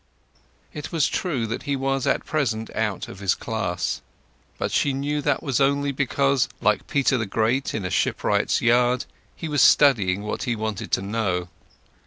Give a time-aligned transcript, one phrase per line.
[0.73, 4.01] It was true that he was at present out of his class.
[4.57, 9.05] But she knew that was only because, like Peter the Great in a shipwright's yard,
[9.35, 11.49] he was studying what he wanted to know.